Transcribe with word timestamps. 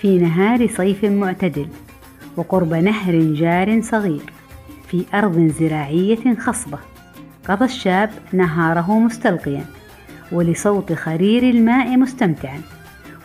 في 0.00 0.18
نهار 0.18 0.68
صيف 0.68 1.04
معتدل 1.04 1.66
وقرب 2.36 2.74
نهر 2.74 3.20
جار 3.20 3.82
صغير 3.82 4.32
في 4.88 5.04
أرض 5.14 5.52
زراعية 5.60 6.34
خصبة. 6.34 6.78
قضى 7.48 7.64
الشاب 7.64 8.10
نهاره 8.32 8.98
مستلقيا 8.98 9.64
ولصوت 10.32 10.92
خرير 10.92 11.42
الماء 11.42 11.96
مستمتعا 11.96 12.60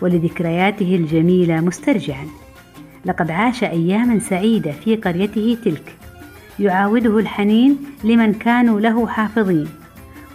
ولذكرياته 0.02 0.96
الجميلة 0.96 1.62
مسترجعا. 1.62 2.26
لقد 3.06 3.32
عاش 3.32 3.64
أياما 3.64 4.20
سعيدة 4.20 4.72
في 4.72 4.96
قريته 4.96 5.58
تلك. 5.66 5.96
يعاوده 6.60 7.20
الحنين 7.20 7.78
لمن 8.04 8.34
كانوا 8.34 8.80
له 8.80 9.08
حافظين 9.08 9.68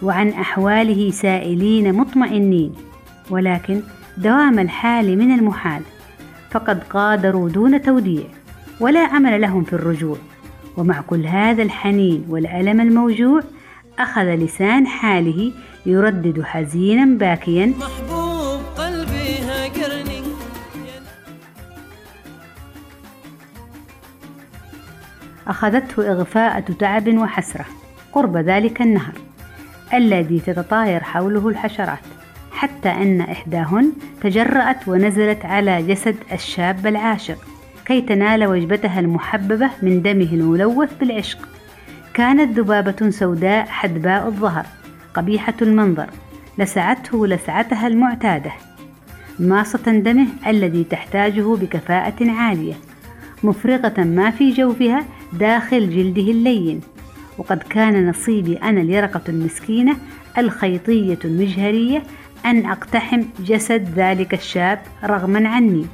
وعن 0.01 0.29
أحواله 0.29 1.11
سائلين 1.11 1.93
مطمئنين. 1.93 2.73
ولكن 3.29 3.81
دوام 4.17 4.59
الحال 4.59 5.17
من 5.17 5.31
المحال 5.31 5.81
فقد 6.55 6.83
قادروا 6.83 7.49
دون 7.49 7.81
توديع 7.81 8.23
ولا 8.79 8.99
أمل 8.99 9.41
لهم 9.41 9.63
في 9.63 9.73
الرجوع. 9.73 10.17
ومع 10.77 11.01
كل 11.01 11.25
هذا 11.25 11.63
الحنين 11.63 12.25
والألم 12.29 12.81
الموجوع 12.81 13.41
أخذ 13.99 14.35
لسان 14.35 14.87
حاله 14.87 15.51
يردد 15.85 16.41
حزينا 16.41 17.17
باكيا. 17.17 17.65
محبوب 17.65 18.59
قلبي 18.77 19.39
هاجرني. 19.39 20.21
أخذته 25.47 26.11
إغفاءة 26.11 26.73
تعب 26.79 27.17
وحسرة 27.17 27.65
قرب 28.13 28.37
ذلك 28.37 28.81
النهر 28.81 29.13
الذي 29.93 30.39
تتطاير 30.39 31.03
حوله 31.03 31.47
الحشرات. 31.47 31.99
حتى 32.55 32.89
أن 32.89 33.21
إحداهن 33.21 33.91
تجرأت 34.21 34.87
ونزلت 34.87 35.45
على 35.45 35.81
جسد 35.81 36.15
الشاب 36.31 36.87
العاشق 36.87 37.37
كي 37.85 38.01
تنال 38.01 38.45
وجبتها 38.45 38.99
المحببة 38.99 39.69
من 39.81 40.01
دمه 40.01 40.29
الملوث 40.33 40.89
بالعشق. 40.99 41.49
كانت 42.13 42.59
ذبابة 42.59 43.09
سوداء 43.09 43.65
حدباء 43.65 44.27
الظهر 44.27 44.65
قبيحة 45.13 45.53
المنظر 45.61 46.09
لسعته 46.57 47.27
لسعتها 47.27 47.87
المعتادة. 47.87 48.51
ماصة 49.39 49.91
دمه 49.91 50.27
الذي 50.47 50.83
تحتاجه 50.83 51.55
بكفاءة 51.55 52.31
عالية 52.31 52.73
مفرغة 53.43 54.03
ما 54.03 54.31
في 54.31 54.51
جوفها 54.51 55.05
داخل 55.33 55.89
جلده 55.89 56.31
اللين. 56.31 56.81
وقد 57.37 57.63
كان 57.63 58.09
نصيبي 58.09 58.57
أنا 58.57 58.81
اليرقة 58.81 59.21
المسكينة 59.29 59.95
الخيطية 60.37 61.19
المجهرية 61.25 62.03
أن 62.45 62.65
أقتحم 62.65 63.23
جسد 63.39 63.89
ذلك 63.95 64.33
الشاب 64.33 64.79
رغما 65.03 65.49
عني. 65.49 65.85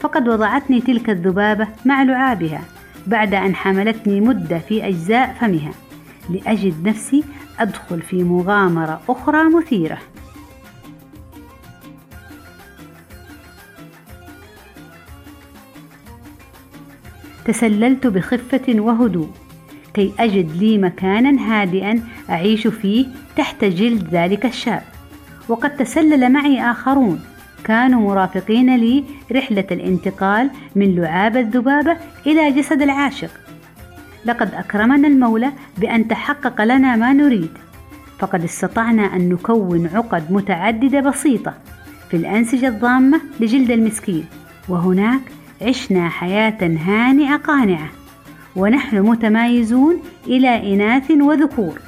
فقد 0.00 0.28
وضعتني 0.28 0.80
تلك 0.80 1.10
الذبابة 1.10 1.68
مع 1.84 2.02
لعابها 2.02 2.60
بعد 3.06 3.34
أن 3.34 3.54
حملتني 3.54 4.20
مدة 4.20 4.58
في 4.58 4.88
أجزاء 4.88 5.36
فمها 5.40 5.72
لأجد 6.30 6.88
نفسي 6.88 7.24
أدخل 7.58 8.02
في 8.02 8.24
مغامرة 8.24 9.00
أخرى 9.08 9.50
مثيرة. 9.50 9.98
تسللت 17.44 18.06
بخفة 18.06 18.80
وهدوء 18.80 19.30
كي 19.94 20.12
أجد 20.18 20.56
لي 20.56 20.78
مكانا 20.78 21.62
هادئا 21.62 22.02
أعيش 22.30 22.66
فيه 22.66 23.06
تحت 23.36 23.64
جلد 23.64 24.08
ذلك 24.12 24.46
الشاب. 24.46 24.93
وقد 25.48 25.76
تسلل 25.76 26.32
معي 26.32 26.70
آخرون. 26.70 27.20
كانوا 27.64 28.00
مرافقين 28.00 28.76
لي 28.76 29.04
رحلة 29.32 29.64
الانتقال 29.70 30.50
من 30.76 30.94
لعاب 30.96 31.36
الذبابة 31.36 31.96
إلى 32.26 32.50
جسد 32.52 32.82
العاشق. 32.82 33.30
لقد 34.24 34.54
أكرمنا 34.54 35.08
المولى 35.08 35.52
بأن 35.78 36.08
تحقق 36.08 36.64
لنا 36.64 36.96
ما 36.96 37.12
نريد. 37.12 37.50
فقد 38.18 38.44
استطعنا 38.44 39.16
أن 39.16 39.28
نكون 39.28 39.90
عقد 39.94 40.32
متعددة 40.32 41.00
بسيطة 41.00 41.54
في 42.10 42.16
الأنسجة 42.16 42.68
الضامة 42.68 43.20
لجلد 43.40 43.70
المسكين. 43.70 44.24
وهناك 44.68 45.20
عشنا 45.62 46.08
حياة 46.08 46.58
هانئة 46.86 47.36
قانعة. 47.36 47.88
ونحن 48.56 48.98
متمايزون 48.98 50.02
إلى 50.26 50.74
إناث 50.74 51.10
وذكور. 51.10 51.78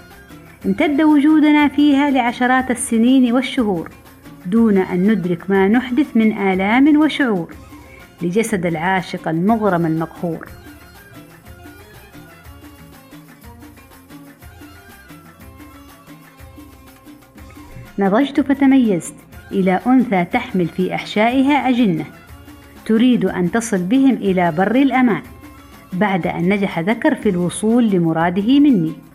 امتد 0.65 1.03
وجودنا 1.03 1.69
فيها 1.69 2.11
لعشرات 2.11 2.71
السنين 2.71 3.33
والشهور 3.33 3.91
دون 4.47 4.79
أن 4.79 5.11
ندرك 5.11 5.51
ما 5.51 5.69
نحدث 5.69 6.17
من 6.17 6.39
آلام 6.39 6.97
وشعور 6.97 7.55
لجسد 8.23 8.67
العاشق 8.67 9.29
المغرم 9.29 9.87
المقهور. 9.87 10.49
نضجت 17.99 18.41
فتميزت 18.41 19.15
إلى 19.53 19.81
أنثى 19.87 20.25
تحمل 20.25 20.67
في 20.67 20.95
أحشائها 20.95 21.69
أجنة 21.69 22.05
تريد 22.87 23.25
أن 23.25 23.51
تصل 23.51 23.79
بهم 23.79 24.15
إلى 24.15 24.53
بر 24.53 24.75
الأمان 24.75 25.23
بعد 25.93 26.27
أن 26.27 26.49
نجح 26.49 26.79
ذكر 26.79 27.15
في 27.15 27.29
الوصول 27.29 27.91
لمراده 27.91 28.61
مني. 28.61 29.06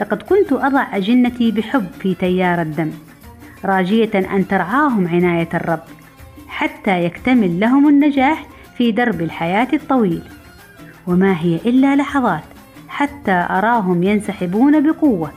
لقد 0.00 0.22
كنت 0.22 0.52
أضع 0.52 0.96
أجنتي 0.96 1.50
بحب 1.50 1.86
في 2.00 2.14
تيار 2.14 2.62
الدم 2.62 2.90
راجية 3.64 4.10
أن 4.14 4.48
ترعاهم 4.48 5.08
عناية 5.08 5.48
الرب 5.54 5.82
حتى 6.48 7.04
يكتمل 7.04 7.60
لهم 7.60 7.88
النجاح 7.88 8.46
في 8.76 8.92
درب 8.92 9.20
الحياة 9.20 9.68
الطويل. 9.72 10.22
وما 11.06 11.36
هي 11.40 11.56
إلا 11.56 11.96
لحظات 11.96 12.44
حتى 12.88 13.46
أراهم 13.50 14.02
ينسحبون 14.02 14.92
بقوة 14.92 15.32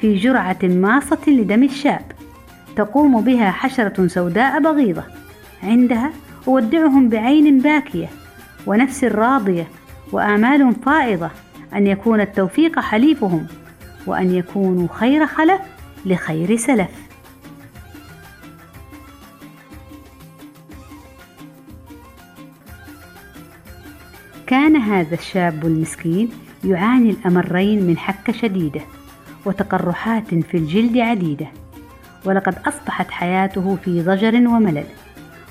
في 0.00 0.14
جرعة 0.14 0.58
ماصة 0.62 1.18
لدم 1.26 1.62
الشاب 1.62 2.02
تقوم 2.76 3.20
بها 3.20 3.50
حشرة 3.50 4.06
سوداء 4.06 4.60
بغيضة 4.60 5.02
عندها 5.62 6.12
أودعهم 6.48 7.08
بعين 7.08 7.58
باكية 7.58 8.08
ونفس 8.66 9.04
راضية 9.04 9.66
وآمال 10.12 10.74
فائضة 10.74 11.30
أن 11.74 11.86
يكون 11.86 12.20
التوفيق 12.20 12.80
حليفهم. 12.80 13.46
وأن 14.06 14.34
يكونوا 14.34 14.88
خير 14.92 15.26
خلف 15.26 15.60
لخير 16.04 16.56
سلف. 16.56 17.06
كان 24.46 24.76
هذا 24.76 25.14
الشاب 25.14 25.66
المسكين 25.66 26.30
يعاني 26.64 27.10
الأمرين 27.10 27.86
من 27.86 27.98
حكة 27.98 28.32
شديدة 28.32 28.80
وتقرحات 29.44 30.34
في 30.34 30.56
الجلد 30.56 30.98
عديدة 30.98 31.46
ولقد 32.24 32.54
أصبحت 32.66 33.10
حياته 33.10 33.76
في 33.84 34.02
ضجر 34.02 34.34
وملل 34.34 34.86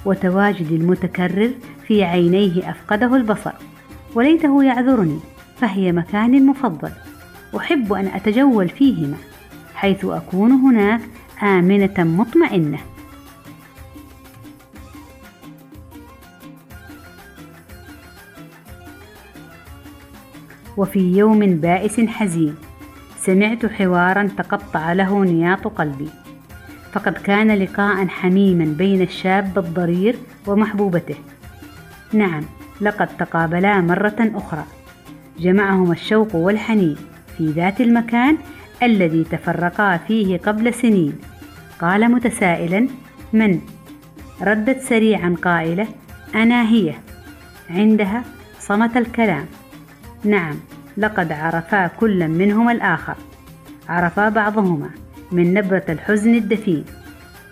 وتواجد 0.06 0.72
المتكرر 0.72 1.52
في 1.88 2.04
عينيه 2.04 2.70
أفقده 2.70 3.16
البصر 3.16 3.52
وليته 4.16 4.64
يعذرني 4.64 5.20
فهي 5.58 5.92
مكاني 5.92 6.38
المفضل 6.38 6.92
أحب 7.58 7.94
أن 7.94 8.08
أتجول 8.08 8.70
فيهما 8.70 9.18
حيث 9.76 10.06
أكون 10.06 10.52
هناك 10.52 11.02
آمنة 11.44 11.94
مطمئنة. 11.98 12.80
وفي 20.78 21.18
يوم 21.18 21.40
بائس 21.40 22.00
حزين 22.00 22.56
سمعت 23.20 23.66
حوارا 23.66 24.30
تقطع 24.38 24.94
له 24.94 25.24
نياط 25.24 25.68
قلبي. 25.68 26.10
فقد 26.94 27.14
كان 27.14 27.52
لقاء 27.52 28.08
حميما 28.08 28.66
بين 28.66 29.02
الشاب 29.02 29.60
الضرير 29.60 30.16
ومحبوبته. 30.48 31.16
نعم 32.14 32.44
لقد 32.82 33.08
تقابلا 33.08 33.82
مرة 33.82 34.32
أخرى. 34.36 34.64
جمعهما 35.40 35.94
الشوق 35.94 36.36
والحنين. 36.36 36.98
في 37.38 37.52
ذات 37.52 37.82
المكان 37.82 38.38
الذي 38.84 39.24
تفرقا 39.24 39.98
فيه 39.98 40.38
قبل 40.38 40.74
سنين. 40.74 41.14
قال 41.82 42.12
متسائلا 42.12 42.88
من؟ 43.34 43.60
ردت 44.42 44.82
سريعا 44.82 45.36
قائلة 45.42 45.88
أنا 46.36 46.70
هي. 46.70 46.94
عندها 47.70 48.24
صمت 48.60 48.98
الكلام 48.98 49.46
نعم 50.24 50.56
لقد 50.98 51.32
عرفا 51.32 51.88
كل 51.88 52.28
منهما 52.28 52.72
الآخر. 52.72 53.16
عرفا 53.90 54.30
بعضهما 54.30 54.90
من 55.32 55.54
نبرة 55.54 55.86
الحزن 55.90 56.36
الدفين. 56.36 56.86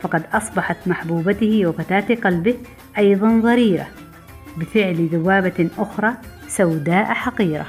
فقد 0.01 0.24
أصبحت 0.33 0.77
محبوبته 0.88 1.68
وفتاة 1.68 2.15
قلبه 2.15 2.56
أيضا 2.97 3.39
ضريرة 3.39 3.88
بفعل 4.57 5.07
ذبابة 5.12 5.69
أخرى 5.77 6.13
سوداء 6.47 7.06
حقيرة. 7.06 7.65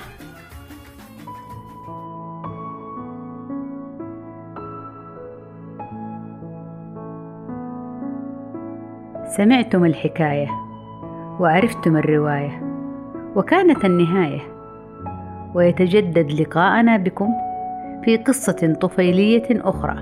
سمعتم 9.27 9.85
الحكاية 9.85 10.49
وعرفتم 11.41 11.97
الرواية 11.97 12.63
وكانت 13.37 13.85
النهاية. 13.85 14.41
ويتجدد 15.55 16.33
لقاءنا 16.33 16.97
بكم 16.97 17.29
في 18.05 18.17
قصة 18.17 18.77
طفيلية 18.81 19.47
أخرى 19.51 19.97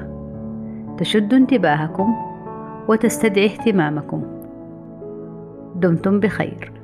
تشد 0.98 1.34
انتباهكم 1.34 2.14
وتستدعي 2.88 3.46
اهتمامكم. 3.46 4.22
دمتم 5.74 6.20
بخير. 6.20 6.81